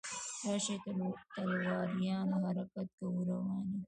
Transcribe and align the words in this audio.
راشئ 0.45 0.77
تلواریانو 1.35 2.35
حرکت 2.45 2.87
کوو 2.97 3.21
روان 3.29 3.65
یو. 3.69 3.79